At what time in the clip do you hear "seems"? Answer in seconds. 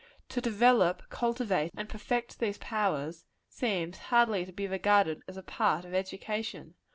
3.49-3.99